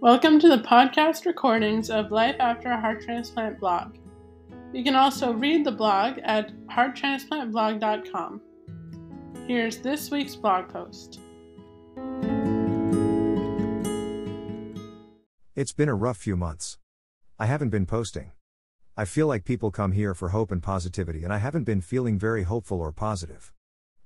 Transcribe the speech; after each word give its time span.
Welcome 0.00 0.40
to 0.40 0.48
the 0.48 0.56
podcast 0.56 1.26
recordings 1.26 1.90
of 1.90 2.10
Life 2.10 2.36
After 2.40 2.70
a 2.70 2.80
Heart 2.80 3.02
Transplant 3.02 3.60
blog. 3.60 3.98
You 4.72 4.82
can 4.82 4.94
also 4.94 5.34
read 5.34 5.66
the 5.66 5.72
blog 5.72 6.18
at 6.22 6.56
hearttransplantblog.com. 6.68 8.40
Here's 9.46 9.76
this 9.76 10.10
week's 10.10 10.36
blog 10.36 10.70
post. 10.70 11.20
It's 15.54 15.72
been 15.72 15.90
a 15.90 15.94
rough 15.94 16.16
few 16.16 16.34
months. 16.34 16.78
I 17.38 17.44
haven't 17.44 17.68
been 17.68 17.84
posting. 17.84 18.32
I 18.96 19.04
feel 19.04 19.26
like 19.26 19.44
people 19.44 19.70
come 19.70 19.92
here 19.92 20.14
for 20.14 20.30
hope 20.30 20.50
and 20.50 20.62
positivity, 20.62 21.24
and 21.24 21.32
I 21.32 21.36
haven't 21.36 21.64
been 21.64 21.82
feeling 21.82 22.18
very 22.18 22.44
hopeful 22.44 22.80
or 22.80 22.90
positive. 22.90 23.52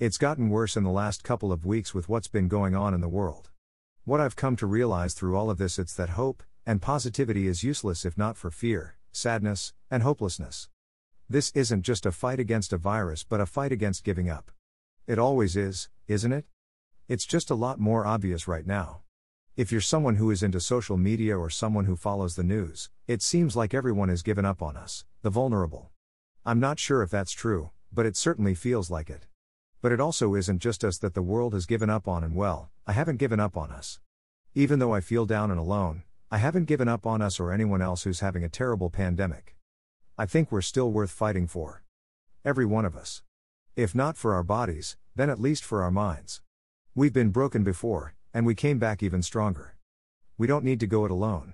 It's 0.00 0.18
gotten 0.18 0.50
worse 0.50 0.76
in 0.76 0.82
the 0.82 0.90
last 0.90 1.22
couple 1.22 1.52
of 1.52 1.64
weeks 1.64 1.94
with 1.94 2.08
what's 2.08 2.26
been 2.26 2.48
going 2.48 2.74
on 2.74 2.92
in 2.92 3.00
the 3.00 3.08
world. 3.08 3.50
What 4.06 4.20
I've 4.20 4.36
come 4.36 4.54
to 4.58 4.68
realize 4.68 5.14
through 5.14 5.36
all 5.36 5.50
of 5.50 5.58
this 5.58 5.80
it's 5.80 5.92
that 5.94 6.10
hope 6.10 6.44
and 6.64 6.80
positivity 6.80 7.48
is 7.48 7.64
useless 7.64 8.04
if 8.04 8.16
not 8.16 8.36
for 8.36 8.52
fear, 8.52 8.98
sadness, 9.10 9.72
and 9.90 10.04
hopelessness. 10.04 10.68
This 11.28 11.50
isn't 11.56 11.82
just 11.82 12.06
a 12.06 12.12
fight 12.12 12.38
against 12.38 12.72
a 12.72 12.76
virus 12.76 13.24
but 13.24 13.40
a 13.40 13.46
fight 13.46 13.72
against 13.72 14.04
giving 14.04 14.30
up. 14.30 14.52
It 15.08 15.18
always 15.18 15.56
is, 15.56 15.88
isn't 16.06 16.32
it? 16.32 16.44
It's 17.08 17.26
just 17.26 17.50
a 17.50 17.56
lot 17.56 17.80
more 17.80 18.06
obvious 18.06 18.46
right 18.46 18.64
now. 18.64 19.00
If 19.56 19.72
you're 19.72 19.80
someone 19.80 20.14
who 20.14 20.30
is 20.30 20.40
into 20.40 20.60
social 20.60 20.96
media 20.96 21.36
or 21.36 21.50
someone 21.50 21.86
who 21.86 21.96
follows 21.96 22.36
the 22.36 22.44
news, 22.44 22.90
it 23.08 23.22
seems 23.22 23.56
like 23.56 23.74
everyone 23.74 24.08
has 24.08 24.22
given 24.22 24.44
up 24.44 24.62
on 24.62 24.76
us, 24.76 25.04
the 25.22 25.30
vulnerable. 25.30 25.90
I'm 26.44 26.60
not 26.60 26.78
sure 26.78 27.02
if 27.02 27.10
that's 27.10 27.32
true, 27.32 27.70
but 27.92 28.06
it 28.06 28.16
certainly 28.16 28.54
feels 28.54 28.88
like 28.88 29.10
it. 29.10 29.26
But 29.86 29.92
it 29.92 30.00
also 30.00 30.34
isn't 30.34 30.58
just 30.58 30.82
us 30.82 30.98
that 30.98 31.14
the 31.14 31.22
world 31.22 31.54
has 31.54 31.64
given 31.64 31.88
up 31.88 32.08
on, 32.08 32.24
and 32.24 32.34
well, 32.34 32.72
I 32.88 32.92
haven't 32.92 33.18
given 33.18 33.38
up 33.38 33.56
on 33.56 33.70
us. 33.70 34.00
Even 34.52 34.80
though 34.80 34.92
I 34.92 35.00
feel 35.00 35.26
down 35.26 35.48
and 35.52 35.60
alone, 35.60 36.02
I 36.28 36.38
haven't 36.38 36.64
given 36.64 36.88
up 36.88 37.06
on 37.06 37.22
us 37.22 37.38
or 37.38 37.52
anyone 37.52 37.80
else 37.80 38.02
who's 38.02 38.18
having 38.18 38.42
a 38.42 38.48
terrible 38.48 38.90
pandemic. 38.90 39.54
I 40.18 40.26
think 40.26 40.50
we're 40.50 40.60
still 40.60 40.90
worth 40.90 41.12
fighting 41.12 41.46
for. 41.46 41.84
Every 42.44 42.66
one 42.66 42.84
of 42.84 42.96
us. 42.96 43.22
If 43.76 43.94
not 43.94 44.16
for 44.16 44.34
our 44.34 44.42
bodies, 44.42 44.96
then 45.14 45.30
at 45.30 45.38
least 45.40 45.62
for 45.62 45.84
our 45.84 45.92
minds. 45.92 46.42
We've 46.96 47.12
been 47.12 47.30
broken 47.30 47.62
before, 47.62 48.16
and 48.34 48.44
we 48.44 48.56
came 48.56 48.80
back 48.80 49.04
even 49.04 49.22
stronger. 49.22 49.76
We 50.36 50.48
don't 50.48 50.64
need 50.64 50.80
to 50.80 50.88
go 50.88 51.04
it 51.04 51.12
alone. 51.12 51.52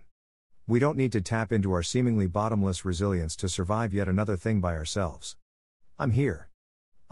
We 0.66 0.78
don't 0.78 0.96
need 0.96 1.12
to 1.12 1.20
tap 1.20 1.52
into 1.52 1.74
our 1.74 1.82
seemingly 1.82 2.28
bottomless 2.28 2.82
resilience 2.82 3.36
to 3.36 3.50
survive 3.50 3.92
yet 3.92 4.08
another 4.08 4.38
thing 4.38 4.62
by 4.62 4.74
ourselves. 4.74 5.36
I'm 5.98 6.12
here. 6.12 6.48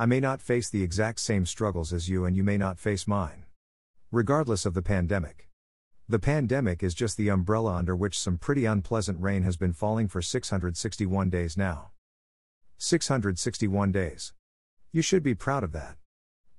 I 0.01 0.07
may 0.07 0.19
not 0.19 0.41
face 0.41 0.71
the 0.71 0.83
exact 0.83 1.21
same 1.21 1.45
struggles 1.45 1.93
as 1.93 2.09
you, 2.09 2.25
and 2.25 2.35
you 2.35 2.43
may 2.43 2.57
not 2.57 2.79
face 2.79 3.07
mine. 3.07 3.45
Regardless 4.11 4.65
of 4.65 4.73
the 4.73 4.81
pandemic. 4.81 5.51
The 6.09 6.19
pandemic 6.19 6.83
is 6.83 6.95
just 6.95 7.19
the 7.19 7.29
umbrella 7.29 7.75
under 7.75 7.95
which 7.95 8.19
some 8.19 8.39
pretty 8.39 8.65
unpleasant 8.65 9.21
rain 9.21 9.43
has 9.43 9.59
been 9.59 9.75
falling 9.75 10.09
for 10.09 10.23
661 10.23 11.29
days 11.29 11.55
now. 11.55 11.91
661 12.79 13.93
days. 13.93 14.33
You 14.91 15.03
should 15.03 15.23
be 15.23 15.35
proud 15.35 15.63
of 15.63 15.73
that. 15.73 15.97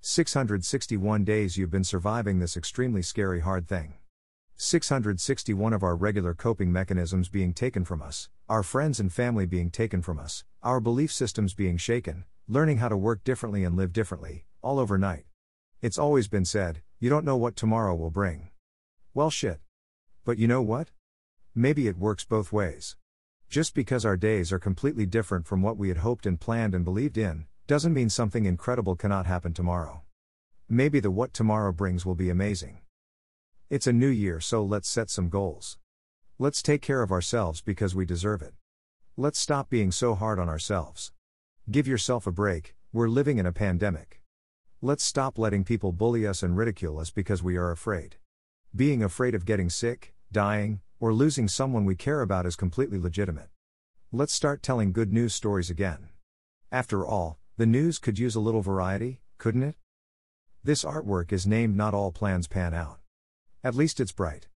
661 0.01 1.23
days 1.23 1.57
you've 1.57 1.71
been 1.71 1.83
surviving 1.83 2.37
this 2.37 2.55
extremely 2.55 3.01
scary 3.01 3.39
hard 3.39 3.67
thing. 3.67 3.95
661 4.57 5.73
of 5.73 5.81
our 5.81 5.95
regular 5.95 6.35
coping 6.35 6.71
mechanisms 6.71 7.27
being 7.27 7.55
taken 7.55 7.85
from 7.85 8.03
us, 8.03 8.29
our 8.47 8.61
friends 8.61 8.99
and 8.99 9.11
family 9.11 9.47
being 9.47 9.71
taken 9.71 10.03
from 10.03 10.19
us, 10.19 10.43
our 10.61 10.79
belief 10.79 11.11
systems 11.11 11.55
being 11.55 11.77
shaken, 11.77 12.25
learning 12.47 12.77
how 12.77 12.89
to 12.89 12.97
work 12.97 13.23
differently 13.23 13.63
and 13.63 13.75
live 13.75 13.93
differently, 13.93 14.45
all 14.61 14.79
overnight. 14.79 15.25
It's 15.81 15.97
always 15.97 16.27
been 16.27 16.45
said, 16.45 16.81
you 16.99 17.09
don't 17.09 17.25
know 17.25 17.37
what 17.37 17.55
tomorrow 17.55 17.95
will 17.95 18.11
bring. 18.11 18.49
Well, 19.13 19.29
shit. 19.29 19.59
But 20.23 20.37
you 20.37 20.47
know 20.47 20.61
what? 20.61 20.91
Maybe 21.55 21.87
it 21.87 21.97
works 21.97 22.23
both 22.23 22.51
ways. 22.51 22.95
Just 23.49 23.73
because 23.73 24.05
our 24.05 24.15
days 24.15 24.51
are 24.51 24.59
completely 24.59 25.05
different 25.05 25.47
from 25.47 25.61
what 25.61 25.77
we 25.77 25.89
had 25.89 25.97
hoped 25.97 26.25
and 26.25 26.39
planned 26.39 26.73
and 26.73 26.85
believed 26.85 27.17
in, 27.17 27.47
doesn't 27.67 27.93
mean 27.93 28.09
something 28.09 28.45
incredible 28.45 28.95
cannot 28.95 29.25
happen 29.25 29.53
tomorrow. 29.53 30.03
Maybe 30.69 30.99
the 30.99 31.11
what 31.11 31.33
tomorrow 31.33 31.71
brings 31.71 32.05
will 32.05 32.15
be 32.15 32.29
amazing. 32.29 32.79
It's 33.69 33.87
a 33.87 33.93
new 33.93 34.07
year, 34.07 34.39
so 34.39 34.63
let's 34.63 34.89
set 34.89 35.09
some 35.09 35.29
goals. 35.29 35.77
Let's 36.37 36.61
take 36.61 36.81
care 36.81 37.01
of 37.01 37.11
ourselves 37.11 37.61
because 37.61 37.95
we 37.95 38.05
deserve 38.05 38.41
it. 38.41 38.53
Let's 39.17 39.39
stop 39.39 39.69
being 39.69 39.91
so 39.91 40.15
hard 40.15 40.39
on 40.39 40.49
ourselves. 40.49 41.11
Give 41.71 41.87
yourself 41.87 42.27
a 42.27 42.33
break, 42.33 42.75
we're 42.91 43.07
living 43.07 43.37
in 43.37 43.45
a 43.45 43.53
pandemic. 43.53 44.21
Let's 44.81 45.05
stop 45.05 45.37
letting 45.37 45.63
people 45.63 45.93
bully 45.93 46.27
us 46.27 46.43
and 46.43 46.57
ridicule 46.57 46.99
us 46.99 47.11
because 47.11 47.41
we 47.41 47.55
are 47.55 47.71
afraid. 47.71 48.17
Being 48.75 49.01
afraid 49.01 49.33
of 49.33 49.45
getting 49.45 49.69
sick, 49.69 50.13
dying, 50.33 50.81
or 50.99 51.13
losing 51.13 51.47
someone 51.47 51.85
we 51.85 51.95
care 51.95 52.19
about 52.19 52.45
is 52.45 52.57
completely 52.57 52.99
legitimate. 52.99 53.47
Let's 54.11 54.33
start 54.33 54.61
telling 54.61 54.91
good 54.91 55.13
news 55.13 55.33
stories 55.33 55.69
again. 55.69 56.09
After 56.73 57.05
all, 57.05 57.39
the 57.55 57.65
news 57.65 57.99
could 57.99 58.19
use 58.19 58.35
a 58.35 58.41
little 58.41 58.61
variety, 58.61 59.21
couldn't 59.37 59.63
it? 59.63 59.75
This 60.65 60.83
artwork 60.83 61.31
is 61.31 61.47
named 61.47 61.77
Not 61.77 61.93
All 61.93 62.11
Plans 62.11 62.49
Pan 62.49 62.73
Out. 62.73 62.99
At 63.63 63.75
least 63.75 64.01
it's 64.01 64.11
bright. 64.11 64.49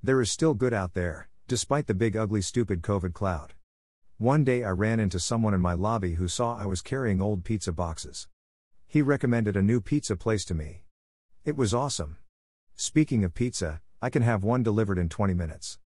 There 0.00 0.20
is 0.20 0.30
still 0.30 0.54
good 0.54 0.72
out 0.72 0.94
there, 0.94 1.28
despite 1.48 1.88
the 1.88 1.94
big 1.94 2.16
ugly 2.16 2.40
stupid 2.40 2.82
COVID 2.82 3.14
cloud. 3.14 3.54
One 4.18 4.44
day 4.44 4.64
I 4.64 4.70
ran 4.70 4.98
into 4.98 5.20
someone 5.20 5.52
in 5.52 5.60
my 5.60 5.74
lobby 5.74 6.14
who 6.14 6.26
saw 6.26 6.56
I 6.56 6.64
was 6.64 6.80
carrying 6.80 7.20
old 7.20 7.44
pizza 7.44 7.70
boxes. 7.70 8.28
He 8.86 9.02
recommended 9.02 9.58
a 9.58 9.62
new 9.62 9.78
pizza 9.82 10.16
place 10.16 10.46
to 10.46 10.54
me. 10.54 10.84
It 11.44 11.54
was 11.54 11.74
awesome. 11.74 12.16
Speaking 12.74 13.24
of 13.24 13.34
pizza, 13.34 13.82
I 14.00 14.08
can 14.08 14.22
have 14.22 14.42
one 14.42 14.62
delivered 14.62 14.96
in 14.96 15.10
20 15.10 15.34
minutes. 15.34 15.78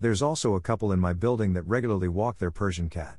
There's 0.00 0.22
also 0.22 0.54
a 0.54 0.60
couple 0.60 0.90
in 0.90 1.00
my 1.00 1.12
building 1.12 1.52
that 1.52 1.66
regularly 1.66 2.08
walk 2.08 2.38
their 2.38 2.50
Persian 2.50 2.88
cat. 2.88 3.18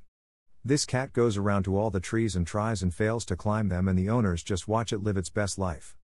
This 0.65 0.85
cat 0.85 1.13
goes 1.13 1.37
around 1.37 1.61
to 1.65 1.77
all 1.77 1.91
the 1.91 1.99
trees 1.99 2.35
and 2.35 2.47
tries 2.47 2.81
and 2.81 2.91
fails 2.91 3.25
to 3.25 3.35
climb 3.35 3.69
them, 3.69 3.87
and 3.87 3.97
the 3.97 4.09
owners 4.09 4.41
just 4.41 4.67
watch 4.67 4.91
it 4.91 5.03
live 5.03 5.17
its 5.17 5.29
best 5.29 5.59
life. 5.59 5.95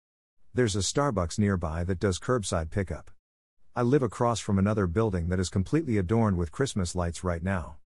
There's 0.54 0.76
a 0.76 0.80
Starbucks 0.80 1.40
nearby 1.40 1.84
that 1.86 2.00
does 2.00 2.20
curbside 2.20 2.70
pickup. 2.70 3.10
I 3.76 3.82
live 3.82 4.04
across 4.04 4.40
from 4.40 4.60
another 4.60 4.86
building 4.86 5.30
that 5.30 5.40
is 5.40 5.50
completely 5.50 5.98
adorned 5.98 6.38
with 6.38 6.52
Christmas 6.52 6.94
lights 6.94 7.24
right 7.24 7.42
now. 7.42 7.78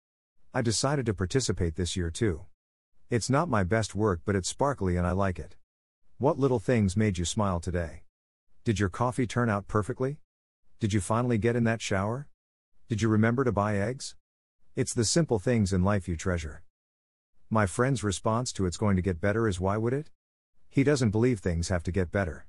I 0.56 0.62
decided 0.62 1.04
to 1.04 1.12
participate 1.12 1.76
this 1.76 1.96
year 1.96 2.10
too. 2.10 2.46
It's 3.10 3.28
not 3.28 3.50
my 3.50 3.62
best 3.62 3.94
work, 3.94 4.22
but 4.24 4.34
it's 4.34 4.48
sparkly 4.48 4.96
and 4.96 5.06
I 5.06 5.10
like 5.10 5.38
it. 5.38 5.54
What 6.16 6.38
little 6.38 6.58
things 6.58 6.96
made 6.96 7.18
you 7.18 7.26
smile 7.26 7.60
today? 7.60 8.04
Did 8.64 8.80
your 8.80 8.88
coffee 8.88 9.26
turn 9.26 9.50
out 9.50 9.68
perfectly? 9.68 10.16
Did 10.80 10.94
you 10.94 11.02
finally 11.02 11.36
get 11.36 11.56
in 11.56 11.64
that 11.64 11.82
shower? 11.82 12.26
Did 12.88 13.02
you 13.02 13.10
remember 13.10 13.44
to 13.44 13.52
buy 13.52 13.76
eggs? 13.76 14.16
It's 14.74 14.94
the 14.94 15.04
simple 15.04 15.38
things 15.38 15.74
in 15.74 15.84
life 15.84 16.08
you 16.08 16.16
treasure. 16.16 16.62
My 17.50 17.66
friend's 17.66 18.02
response 18.02 18.50
to 18.54 18.64
it's 18.64 18.78
going 18.78 18.96
to 18.96 19.02
get 19.02 19.20
better 19.20 19.46
is 19.46 19.60
why 19.60 19.76
would 19.76 19.92
it? 19.92 20.08
He 20.70 20.82
doesn't 20.82 21.10
believe 21.10 21.40
things 21.40 21.68
have 21.68 21.82
to 21.82 21.92
get 21.92 22.10
better. 22.10 22.46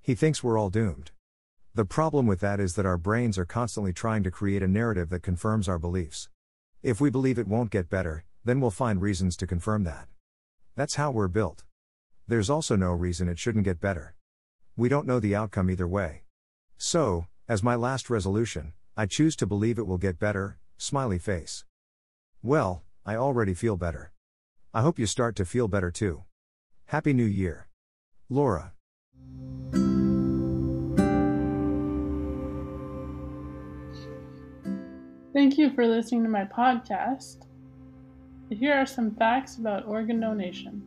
He 0.00 0.14
thinks 0.14 0.44
we're 0.44 0.56
all 0.56 0.70
doomed. 0.70 1.10
The 1.74 1.84
problem 1.84 2.28
with 2.28 2.38
that 2.42 2.60
is 2.60 2.76
that 2.76 2.86
our 2.86 2.96
brains 2.96 3.36
are 3.38 3.44
constantly 3.44 3.92
trying 3.92 4.22
to 4.22 4.30
create 4.30 4.62
a 4.62 4.68
narrative 4.68 5.08
that 5.08 5.24
confirms 5.24 5.68
our 5.68 5.80
beliefs. 5.80 6.28
If 6.82 6.98
we 6.98 7.10
believe 7.10 7.38
it 7.38 7.46
won't 7.46 7.70
get 7.70 7.90
better, 7.90 8.24
then 8.42 8.58
we'll 8.58 8.70
find 8.70 9.02
reasons 9.02 9.36
to 9.36 9.46
confirm 9.46 9.84
that. 9.84 10.08
That's 10.76 10.94
how 10.94 11.10
we're 11.10 11.28
built. 11.28 11.64
There's 12.26 12.48
also 12.48 12.74
no 12.74 12.92
reason 12.92 13.28
it 13.28 13.38
shouldn't 13.38 13.66
get 13.66 13.82
better. 13.82 14.14
We 14.76 14.88
don't 14.88 15.06
know 15.06 15.20
the 15.20 15.36
outcome 15.36 15.70
either 15.70 15.86
way. 15.86 16.22
So, 16.78 17.26
as 17.46 17.62
my 17.62 17.74
last 17.74 18.08
resolution, 18.08 18.72
I 18.96 19.04
choose 19.04 19.36
to 19.36 19.46
believe 19.46 19.78
it 19.78 19.86
will 19.86 19.98
get 19.98 20.18
better, 20.18 20.58
smiley 20.78 21.18
face. 21.18 21.66
Well, 22.42 22.82
I 23.04 23.16
already 23.16 23.52
feel 23.52 23.76
better. 23.76 24.12
I 24.72 24.80
hope 24.80 24.98
you 24.98 25.04
start 25.04 25.36
to 25.36 25.44
feel 25.44 25.68
better 25.68 25.90
too. 25.90 26.22
Happy 26.86 27.12
New 27.12 27.26
Year. 27.26 27.68
Laura. 28.30 28.72
Thank 35.32 35.58
you 35.58 35.70
for 35.70 35.86
listening 35.86 36.24
to 36.24 36.28
my 36.28 36.44
podcast. 36.44 37.46
Here 38.50 38.74
are 38.74 38.84
some 38.84 39.14
facts 39.14 39.58
about 39.58 39.86
organ 39.86 40.18
donation. 40.18 40.82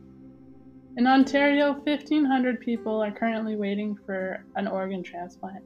In 0.98 1.06
Ontario, 1.06 1.72
1,500 1.72 2.60
people 2.60 3.02
are 3.02 3.10
currently 3.10 3.56
waiting 3.56 3.96
for 4.04 4.44
an 4.56 4.68
organ 4.68 5.02
transplant. 5.02 5.64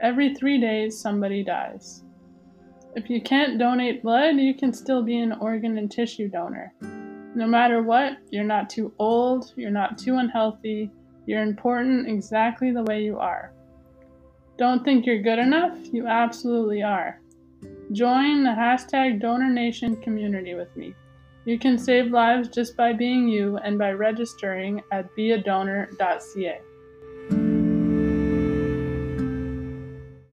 Every 0.00 0.32
three 0.32 0.60
days, 0.60 0.96
somebody 0.96 1.42
dies. 1.42 2.04
If 2.94 3.10
you 3.10 3.20
can't 3.20 3.58
donate 3.58 4.04
blood, 4.04 4.36
you 4.36 4.54
can 4.54 4.72
still 4.72 5.02
be 5.02 5.18
an 5.18 5.32
organ 5.32 5.76
and 5.76 5.90
tissue 5.90 6.28
donor. 6.28 6.72
No 7.34 7.48
matter 7.48 7.82
what, 7.82 8.18
you're 8.30 8.44
not 8.44 8.70
too 8.70 8.94
old, 9.00 9.52
you're 9.56 9.72
not 9.72 9.98
too 9.98 10.18
unhealthy, 10.18 10.88
you're 11.26 11.42
important 11.42 12.08
exactly 12.08 12.70
the 12.70 12.84
way 12.84 13.02
you 13.02 13.18
are. 13.18 13.52
Don't 14.56 14.84
think 14.84 15.04
you're 15.04 15.20
good 15.20 15.40
enough? 15.40 15.76
You 15.92 16.06
absolutely 16.06 16.80
are. 16.84 17.20
Join 17.92 18.44
the 18.44 18.50
hashtag 18.50 19.22
DonorNation 19.22 20.02
community 20.02 20.54
with 20.54 20.74
me. 20.76 20.94
You 21.44 21.58
can 21.58 21.76
save 21.76 22.10
lives 22.10 22.48
just 22.48 22.76
by 22.76 22.92
being 22.92 23.28
you 23.28 23.58
and 23.58 23.78
by 23.78 23.92
registering 23.92 24.82
at 24.90 25.14
beadonor.ca. 25.16 26.60